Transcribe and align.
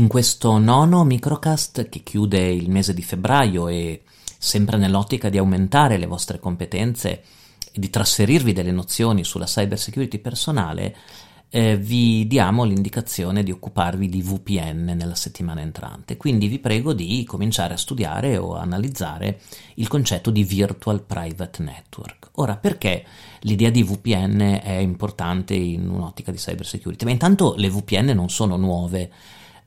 In 0.00 0.08
questo 0.08 0.56
nono 0.56 1.04
microcast 1.04 1.90
che 1.90 2.02
chiude 2.02 2.40
il 2.40 2.70
mese 2.70 2.94
di 2.94 3.02
febbraio 3.02 3.68
e 3.68 4.00
sempre 4.38 4.78
nell'ottica 4.78 5.28
di 5.28 5.36
aumentare 5.36 5.98
le 5.98 6.06
vostre 6.06 6.38
competenze 6.38 7.22
e 7.70 7.78
di 7.78 7.90
trasferirvi 7.90 8.54
delle 8.54 8.72
nozioni 8.72 9.24
sulla 9.24 9.44
cyber 9.44 9.78
security 9.78 10.16
personale, 10.16 10.96
eh, 11.50 11.76
vi 11.76 12.26
diamo 12.26 12.64
l'indicazione 12.64 13.42
di 13.42 13.50
occuparvi 13.50 14.08
di 14.08 14.22
VPN 14.22 14.94
nella 14.96 15.14
settimana 15.14 15.60
entrante. 15.60 16.16
Quindi 16.16 16.48
vi 16.48 16.60
prego 16.60 16.94
di 16.94 17.22
cominciare 17.24 17.74
a 17.74 17.76
studiare 17.76 18.38
o 18.38 18.56
analizzare 18.56 19.38
il 19.74 19.88
concetto 19.88 20.30
di 20.30 20.44
Virtual 20.44 21.02
Private 21.02 21.62
Network. 21.62 22.30
Ora, 22.36 22.56
perché 22.56 23.04
l'idea 23.40 23.68
di 23.68 23.82
VPN 23.82 24.60
è 24.62 24.78
importante 24.78 25.52
in 25.52 25.90
un'ottica 25.90 26.30
di 26.30 26.38
cyber 26.38 26.64
security? 26.64 27.04
Ma 27.04 27.10
intanto 27.10 27.52
le 27.58 27.68
VPN 27.68 28.12
non 28.14 28.30
sono 28.30 28.56
nuove. 28.56 29.10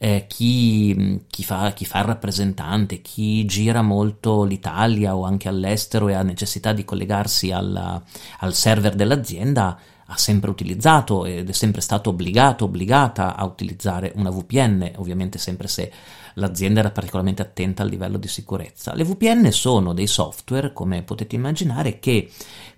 Eh, 0.04 0.26
chi, 0.28 1.22
chi, 1.30 1.46
fa, 1.46 1.72
chi, 1.72 1.86
fa, 1.86 2.00
il 2.00 2.04
rappresentante, 2.04 3.00
chi 3.00 3.46
gira 3.46 3.82
molto 3.82 4.44
l'Italia 4.44 5.16
o 5.16 5.24
anche 5.24 5.48
all'estero 5.48 6.10
e 6.10 6.14
ha 6.14 6.24
necessità 6.24 6.74
di 6.74 6.84
collegarsi 6.84 7.54
alla, 7.54 8.04
al 8.40 8.54
server 8.54 8.96
dell'azienda, 8.96 9.80
ha 10.06 10.18
sempre 10.18 10.50
utilizzato 10.50 11.24
ed 11.24 11.48
è 11.48 11.54
sempre 11.54 11.80
stato 11.80 12.10
obbligato, 12.10 12.66
obbligata 12.66 13.38
a 13.38 13.46
utilizzare 13.46 14.12
una 14.16 14.30
VPN, 14.30 14.92
ovviamente 14.98 15.38
sempre 15.38 15.70
se 15.70 15.90
l'azienda 16.34 16.82
era 16.82 16.92
particolarmente 16.92 17.42
attenta 17.42 17.84
al 17.84 17.90
livello 17.90 18.18
di 18.18 18.28
sicurezza. 18.28 18.94
Le 18.96 19.06
VPN 19.06 19.54
sono 19.54 19.94
dei 19.94 20.08
software, 20.08 20.74
come 20.74 21.04
potete 21.04 21.36
immaginare, 21.36 22.00
che 22.00 22.30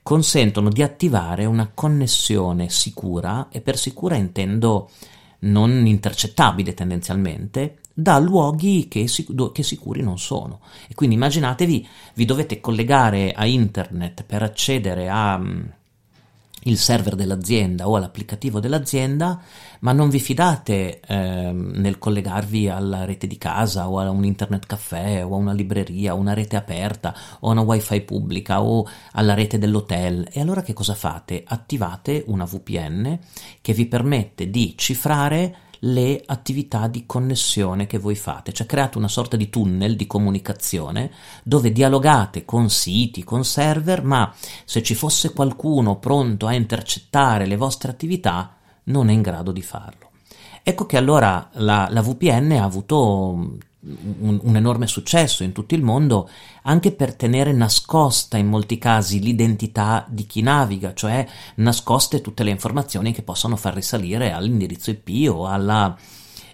consentono 0.03 0.69
di 0.69 0.83
attivare 0.83 1.45
una 1.45 1.71
connessione 1.73 2.69
sicura, 2.69 3.47
e 3.49 3.61
per 3.61 3.79
sicura 3.79 4.15
intendo 4.15 4.91
non 5.45 5.85
intercettabile 5.85 6.73
tendenzialmente, 6.73 7.79
da 7.93 8.19
luoghi 8.19 8.87
che, 8.87 9.07
sic- 9.07 9.51
che, 9.51 9.63
sicuri 9.63 10.01
non 10.01 10.19
sono. 10.19 10.59
E 10.87 10.93
quindi 10.93 11.15
immaginatevi, 11.15 11.87
vi 12.15 12.25
dovete 12.25 12.59
collegare 12.59 13.31
a 13.31 13.45
internet 13.45 14.23
per 14.23 14.43
accedere 14.43 15.09
a 15.09 15.41
il 16.65 16.77
server 16.77 17.15
dell'azienda 17.15 17.87
o 17.87 17.95
all'applicativo 17.95 18.59
dell'azienda, 18.59 19.41
ma 19.79 19.91
non 19.91 20.09
vi 20.09 20.19
fidate 20.19 20.99
eh, 20.99 21.51
nel 21.51 21.97
collegarvi 21.97 22.69
alla 22.69 23.05
rete 23.05 23.27
di 23.27 23.37
casa 23.37 23.89
o 23.89 23.99
a 23.99 24.09
un 24.09 24.25
internet 24.25 24.65
caffè 24.65 25.25
o 25.25 25.33
a 25.33 25.37
una 25.37 25.53
libreria, 25.53 26.15
o 26.15 26.17
una 26.17 26.33
rete 26.33 26.55
aperta 26.55 27.15
o 27.39 27.49
a 27.49 27.51
una 27.51 27.61
wifi 27.61 28.01
pubblica 28.01 28.61
o 28.61 28.87
alla 29.13 29.33
rete 29.33 29.57
dell'hotel. 29.57 30.27
E 30.31 30.39
allora 30.39 30.61
che 30.61 30.73
cosa 30.73 30.95
fate? 30.95 31.43
Attivate 31.45 32.23
una 32.27 32.45
VPN 32.45 33.19
che 33.61 33.73
vi 33.73 33.85
permette 33.85 34.49
di 34.49 34.73
cifrare 34.77 35.64
le 35.85 36.23
attività 36.25 36.87
di 36.87 37.05
connessione 37.05 37.85
che 37.85 37.97
voi 37.97 38.15
fate, 38.15 38.51
cioè 38.53 38.65
create 38.65 38.97
una 38.97 39.07
sorta 39.07 39.37
di 39.37 39.49
tunnel 39.49 39.95
di 39.95 40.07
comunicazione 40.07 41.11
dove 41.43 41.71
dialogate 41.71 42.45
con 42.45 42.69
siti, 42.69 43.23
con 43.23 43.43
server, 43.43 44.03
ma 44.03 44.33
se 44.63 44.81
ci 44.81 44.95
fosse 44.95 45.33
qualcuno 45.33 45.97
pronto 45.97 46.47
a 46.47 46.53
intercettare 46.53 47.45
le 47.45 47.55
vostre 47.55 47.91
attività, 47.91 48.55
non 48.85 49.09
è 49.09 49.13
in 49.13 49.21
grado 49.21 49.51
di 49.51 49.61
farlo. 49.61 50.11
Ecco 50.63 50.85
che 50.87 50.97
allora 50.97 51.49
la, 51.53 51.87
la 51.91 52.01
VPN 52.01 52.53
ha 52.53 52.63
avuto 52.63 53.57
un, 54.19 54.39
un, 54.41 54.55
enorme 54.55 54.87
successo 54.87 55.43
in 55.43 55.51
tutto 55.51 55.75
il 55.75 55.83
mondo 55.83 56.29
anche 56.63 56.91
per 56.91 57.13
tenere 57.15 57.53
nascosta 57.53 58.37
in 58.37 58.47
molti 58.47 58.77
casi 58.77 59.19
l'identità 59.19 60.05
di 60.09 60.25
chi 60.25 60.41
naviga, 60.41 60.93
cioè 60.93 61.27
nascoste 61.55 62.21
tutte 62.21 62.43
le 62.43 62.49
informazioni 62.49 63.13
che 63.13 63.21
possono 63.21 63.55
far 63.55 63.75
risalire 63.75 64.31
all'indirizzo 64.31 64.89
IP 64.89 65.29
o, 65.29 65.47
alla, 65.47 65.95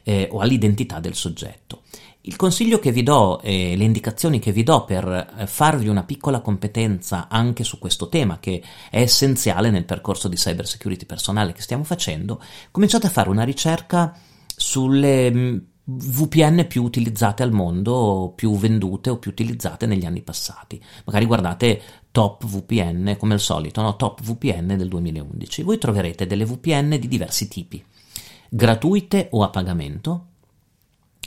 eh, 0.03 0.27
o 0.31 0.39
all'identità 0.39 0.99
del 0.99 1.15
soggetto. 1.15 1.83
Il 2.23 2.35
consiglio 2.35 2.77
che 2.77 2.91
vi 2.91 3.01
do 3.01 3.41
e 3.41 3.75
le 3.75 3.83
indicazioni 3.83 4.37
che 4.37 4.51
vi 4.51 4.61
do 4.61 4.85
per 4.85 5.33
eh, 5.37 5.47
farvi 5.47 5.87
una 5.87 6.03
piccola 6.03 6.41
competenza 6.41 7.27
anche 7.27 7.63
su 7.63 7.79
questo 7.79 8.09
tema 8.09 8.37
che 8.39 8.61
è 8.91 9.01
essenziale 9.01 9.71
nel 9.71 9.85
percorso 9.85 10.27
di 10.27 10.35
cyber 10.35 10.67
security 10.67 11.05
personale 11.05 11.51
che 11.53 11.61
stiamo 11.61 11.83
facendo, 11.83 12.39
cominciate 12.69 13.07
a 13.07 13.09
fare 13.09 13.29
una 13.29 13.43
ricerca 13.43 14.15
sulle 14.55 15.31
mm, 15.31 15.57
VPN 15.97 16.65
più 16.67 16.83
utilizzate 16.83 17.43
al 17.43 17.51
mondo, 17.51 18.33
più 18.35 18.55
vendute 18.57 19.09
o 19.09 19.17
più 19.17 19.31
utilizzate 19.31 19.85
negli 19.85 20.05
anni 20.05 20.21
passati. 20.21 20.81
Magari 21.05 21.25
guardate 21.25 21.81
Top 22.11 22.45
VPN 22.45 23.15
come 23.17 23.33
al 23.33 23.39
solito, 23.39 23.81
no? 23.81 23.95
Top 23.95 24.21
VPN 24.21 24.75
del 24.77 24.87
2011. 24.87 25.63
Voi 25.63 25.77
troverete 25.77 26.25
delle 26.27 26.45
VPN 26.45 26.97
di 26.99 27.07
diversi 27.07 27.47
tipi, 27.47 27.83
gratuite 28.49 29.27
o 29.31 29.43
a 29.43 29.49
pagamento 29.49 30.25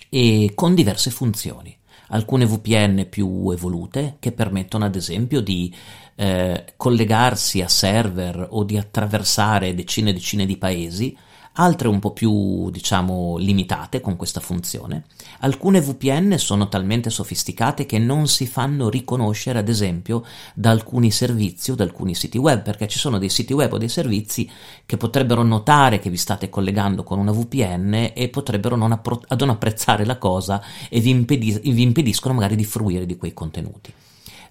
e 0.09 0.53
con 0.55 0.75
diverse 0.75 1.11
funzioni. 1.11 1.77
Alcune 2.09 2.45
VPN 2.45 3.07
più 3.09 3.51
evolute 3.51 4.17
che 4.21 4.33
permettono 4.33 4.85
ad 4.85 4.95
esempio 4.95 5.41
di 5.41 5.75
eh, 6.17 6.75
collegarsi 6.77 7.63
a 7.63 7.69
server 7.69 8.47
o 8.51 8.63
di 8.63 8.77
attraversare 8.77 9.75
decine 9.75 10.11
e 10.11 10.13
decine 10.13 10.47
di 10.47 10.57
paesi 10.57 11.17
altre 11.55 11.89
un 11.89 11.99
po' 11.99 12.13
più, 12.13 12.71
diciamo, 12.71 13.37
limitate 13.37 14.01
con 14.01 14.17
questa 14.17 14.41
funzione. 14.41 15.05
Alcune 15.41 15.81
VPN 15.81 16.37
sono 16.39 16.69
talmente 16.69 17.11
sofisticate 17.11 17.87
che 17.87 17.99
non 17.99 18.27
si 18.27 18.47
fanno 18.47 18.89
riconoscere, 18.89 19.59
ad 19.59 19.69
esempio, 19.69 20.25
da 20.55 20.71
alcuni 20.71 21.11
servizi 21.11 21.71
o 21.71 21.75
da 21.75 21.85
alcuni 21.85 22.15
siti 22.15 22.39
web, 22.39 22.63
perché 22.63 22.89
ci 22.89 22.99
sono 22.99 23.19
dei 23.19 23.29
siti 23.29 23.53
web 23.53 23.73
o 23.73 23.79
dei 23.79 23.89
servizi 23.89 24.51
che 24.87 24.97
potrebbero 24.97 25.43
notare 25.43 25.99
che 25.99 26.11
vi 26.11 26.17
state 26.17 26.49
collegando 26.49 27.03
con 27.03 27.19
una 27.19 27.33
VPN 27.33 28.13
e 28.15 28.29
potrebbero 28.31 28.77
non, 28.77 28.93
appro- 28.93 29.23
non 29.37 29.51
apprezzare 29.51 30.05
la 30.05 30.19
cosa 30.19 30.63
e 30.89 31.01
vi, 31.01 31.11
impedis- 31.11 31.61
vi 31.61 31.83
impediscono 31.83 32.35
magari 32.35 32.57
di 32.57 32.65
fruire 32.65 33.07
di 33.07 33.17
quei 33.17 33.33
contenuti. 33.33 33.93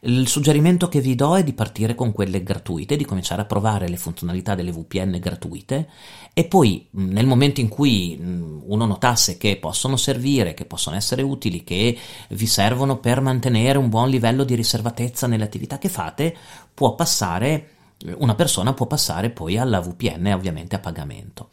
Il 0.06 0.28
suggerimento 0.28 0.90
che 0.90 1.00
vi 1.00 1.16
do 1.16 1.38
è 1.38 1.46
di 1.46 1.54
partire 1.54 1.96
con 1.96 2.12
quelle 2.12 2.44
gratuite, 2.44 2.98
di 2.98 3.06
cominciare 3.06 3.42
a 3.42 3.46
provare 3.46 3.88
le 3.88 3.96
funzionalità 3.96 4.54
delle 4.54 4.74
VPN 4.74 5.18
gratuite 5.18 5.88
e 6.34 6.44
poi 6.44 6.86
nel 6.92 7.26
momento 7.26 7.62
in 7.62 7.70
cui 7.70 8.20
uno 8.20 8.86
notasse 8.86 9.38
che 9.38 9.56
possono 9.56 9.96
servire, 9.96 10.54
che 10.54 10.66
possono 10.66 10.98
essere 10.98 11.22
utili, 11.22 11.64
che 11.64 11.98
vi 12.32 12.48
servono 12.48 12.98
per 12.98 13.22
mantenere 13.22 13.78
un 13.78 13.88
buon 13.88 14.10
livello 14.10 14.44
di 14.44 14.56
riservatezza 14.56 15.26
nelle 15.26 15.46
attività 15.46 15.78
che 15.78 15.88
fate, 15.88 16.36
può 16.74 16.96
passare, 16.96 17.70
una 18.18 18.36
persona 18.36 18.74
può 18.74 18.88
passare 18.88 19.30
poi 19.30 19.58
alla 19.58 19.80
VPN 19.80 20.34
ovviamente 20.34 20.76
a 20.76 20.80
pagamento. 20.80 21.48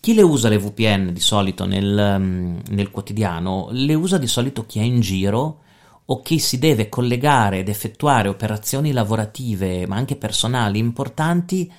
Chi 0.00 0.14
le 0.14 0.22
usa 0.22 0.48
le 0.48 0.56
VPN 0.56 1.12
di 1.12 1.20
solito 1.20 1.66
nel, 1.66 2.62
nel 2.66 2.90
quotidiano? 2.90 3.68
Le 3.72 3.92
usa 3.92 4.16
di 4.16 4.26
solito 4.26 4.64
chi 4.64 4.78
è 4.78 4.82
in 4.82 5.00
giro 5.00 5.64
o 6.12 6.22
chi 6.22 6.38
si 6.40 6.58
deve 6.58 6.88
collegare 6.88 7.58
ed 7.58 7.68
effettuare 7.68 8.28
operazioni 8.28 8.90
lavorative 8.90 9.86
ma 9.86 9.96
anche 9.96 10.16
personali 10.16 10.78
importanti 10.78 11.72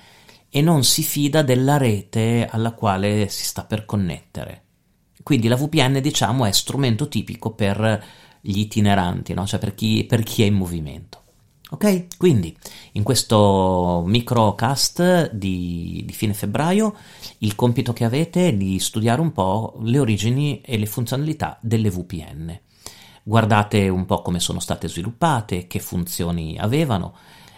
e 0.48 0.60
non 0.62 0.84
si 0.84 1.02
fida 1.02 1.42
della 1.42 1.76
rete 1.76 2.48
alla 2.50 2.72
quale 2.72 3.28
si 3.28 3.44
sta 3.44 3.64
per 3.64 3.84
connettere. 3.84 4.60
Quindi 5.22 5.48
la 5.48 5.56
VPN 5.56 6.00
diciamo 6.00 6.46
è 6.46 6.52
strumento 6.52 7.08
tipico 7.08 7.52
per 7.52 8.04
gli 8.40 8.58
itineranti, 8.58 9.34
no? 9.34 9.46
cioè 9.46 9.60
per 9.60 9.74
chi, 9.74 10.04
per 10.04 10.22
chi 10.22 10.42
è 10.42 10.46
in 10.46 10.54
movimento. 10.54 11.20
Ok? 11.70 12.06
Quindi 12.16 12.56
in 12.92 13.02
questo 13.02 14.02
microcast 14.06 15.30
di, 15.32 16.02
di 16.04 16.12
fine 16.12 16.34
febbraio 16.34 16.94
il 17.38 17.54
compito 17.54 17.92
che 17.92 18.04
avete 18.04 18.48
è 18.48 18.54
di 18.54 18.78
studiare 18.78 19.20
un 19.20 19.32
po' 19.32 19.78
le 19.82 19.98
origini 19.98 20.60
e 20.62 20.78
le 20.78 20.86
funzionalità 20.86 21.58
delle 21.60 21.90
VPN 21.90 22.60
guardate 23.22 23.88
un 23.88 24.04
po' 24.04 24.22
come 24.22 24.40
sono 24.40 24.60
state 24.60 24.88
sviluppate, 24.88 25.66
che 25.66 25.78
funzioni 25.78 26.58
avevano, 26.58 27.14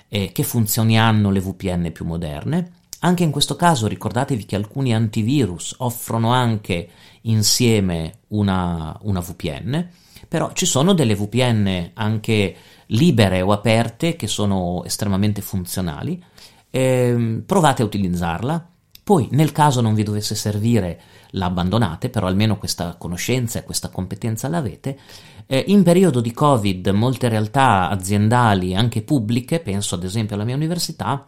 e 0.09 0.31
che 0.33 0.43
funzioni 0.43 0.99
hanno 0.99 1.31
le 1.31 1.41
VPN 1.41 1.91
più 1.93 2.05
moderne. 2.05 2.73
Anche 3.01 3.23
in 3.23 3.31
questo 3.31 3.57
caso 3.57 3.87
ricordatevi 3.87 4.47
che 4.47 4.57
alcuni 4.57 4.95
antivirus 4.95 5.75
offrono 5.79 6.33
anche 6.33 6.89
insieme 7.23 8.21
una, 8.29 8.97
una 9.03 9.21
VPN, 9.21 9.89
però 10.29 10.53
ci 10.53 10.67
sono 10.67 10.95
delle 10.95 11.15
VPN 11.15 11.91
anche 11.95 12.57
libere 12.87 13.43
o 13.43 13.53
aperte 13.53 14.17
che 14.17 14.27
sono 14.27 14.83
estremamente 14.85 15.43
funzionali. 15.43 16.23
Eh, 16.71 17.43
provate 17.45 17.83
a 17.83 17.85
utilizzarla. 17.85 18.69
Poi, 19.05 19.29
nel 19.33 19.53
caso 19.53 19.83
non 19.83 19.93
vi 19.93 20.03
dovesse 20.03 20.35
servire, 20.35 20.99
la 21.33 21.45
abbandonate, 21.45 22.09
però 22.09 22.27
almeno 22.27 22.57
questa 22.57 22.95
conoscenza 22.97 23.59
e 23.59 23.63
questa 23.63 23.91
competenza 23.91 24.49
l'avete. 24.49 24.99
Eh, 25.47 25.63
in 25.67 25.83
periodo 25.83 26.23
di 26.23 26.33
Covid 26.33 26.89
molte 26.89 27.29
realtà 27.29 27.91
aziendali, 27.91 28.75
anche 28.75 29.03
pubbliche, 29.03 29.61
penso 29.61 29.95
ad 29.95 30.05
esempio 30.05 30.37
alla 30.37 30.45
mia 30.45 30.55
università, 30.55 31.27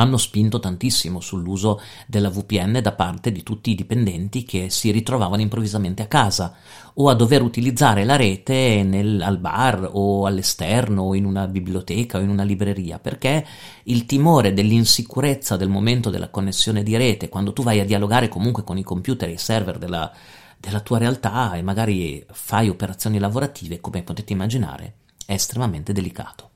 hanno 0.00 0.16
spinto 0.16 0.60
tantissimo 0.60 1.20
sull'uso 1.20 1.80
della 2.06 2.30
VPN 2.30 2.80
da 2.82 2.92
parte 2.92 3.30
di 3.32 3.42
tutti 3.42 3.70
i 3.70 3.74
dipendenti 3.74 4.44
che 4.44 4.70
si 4.70 4.90
ritrovavano 4.90 5.42
improvvisamente 5.42 6.02
a 6.02 6.06
casa 6.06 6.54
o 6.94 7.08
a 7.08 7.14
dover 7.14 7.42
utilizzare 7.42 8.04
la 8.04 8.16
rete 8.16 8.82
nel, 8.82 9.20
al 9.20 9.38
bar 9.38 9.88
o 9.92 10.26
all'esterno 10.26 11.02
o 11.02 11.14
in 11.14 11.24
una 11.24 11.46
biblioteca 11.46 12.18
o 12.18 12.20
in 12.20 12.28
una 12.28 12.44
libreria 12.44 12.98
perché 12.98 13.44
il 13.84 14.06
timore 14.06 14.52
dell'insicurezza 14.52 15.56
del 15.56 15.68
momento 15.68 16.10
della 16.10 16.30
connessione 16.30 16.82
di 16.82 16.96
rete 16.96 17.28
quando 17.28 17.52
tu 17.52 17.62
vai 17.62 17.80
a 17.80 17.84
dialogare 17.84 18.28
comunque 18.28 18.64
con 18.64 18.78
i 18.78 18.84
computer 18.84 19.28
e 19.28 19.32
i 19.32 19.38
server 19.38 19.78
della, 19.78 20.12
della 20.58 20.80
tua 20.80 20.98
realtà 20.98 21.54
e 21.54 21.62
magari 21.62 22.24
fai 22.30 22.68
operazioni 22.68 23.18
lavorative, 23.18 23.80
come 23.80 24.02
potete 24.02 24.32
immaginare, 24.32 24.94
è 25.26 25.32
estremamente 25.32 25.92
delicato. 25.92 26.50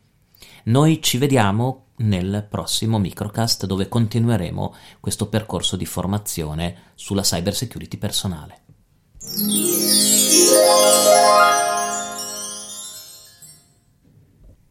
Noi 0.64 1.02
ci 1.02 1.18
vediamo 1.18 1.86
nel 2.02 2.46
prossimo 2.48 2.98
microcast 2.98 3.66
dove 3.66 3.88
continueremo 3.88 4.74
questo 5.00 5.28
percorso 5.28 5.76
di 5.76 5.86
formazione 5.86 6.92
sulla 6.94 7.22
cyber 7.22 7.54
security 7.54 7.96
personale. 7.96 8.60